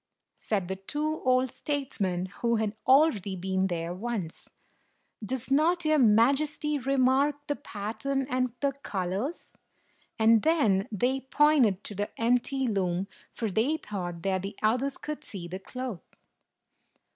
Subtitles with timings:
[0.37, 4.49] said the two old statesmen who had already been there once.
[5.23, 9.53] "Does not your Majesty remark the pattern and the colors?"
[10.17, 15.23] And then they pointed to the empty loom, for they thought that the others could
[15.23, 16.01] see the cloth.